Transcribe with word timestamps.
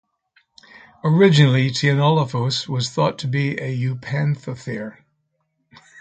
Originally, 1.03 1.69
"Teinolophos" 1.69 2.67
was 2.67 2.89
thought 2.89 3.19
to 3.19 3.27
be 3.27 3.51
a 3.59 3.67
eupanthothere. 3.77 4.97